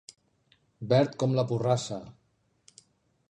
Verd 0.93 1.13
com 1.23 1.37
la 1.39 1.45
porrassa. 1.51 1.99